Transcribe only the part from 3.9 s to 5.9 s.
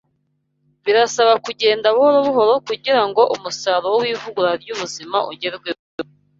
w’ivugurura ry’ubuzima ugerweho